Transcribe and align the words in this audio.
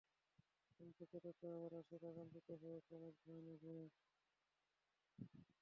কিন্তু 0.79 1.01
প্রেতাত্মারা 1.09 1.55
আবার 1.57 1.73
আসে 1.79 1.95
রাগান্বিত 1.97 2.47
হয়ে 2.61 2.77
ক্রমশ 2.87 3.15
ভয়ানক 3.23 3.59
হয়ে। 3.63 3.85